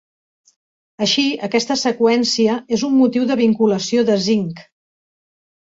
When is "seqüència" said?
1.83-2.57